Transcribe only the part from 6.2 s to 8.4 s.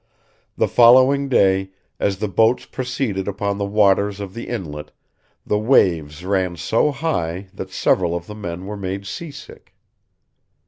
ran so high that several of the